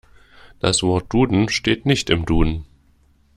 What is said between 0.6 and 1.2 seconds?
Wort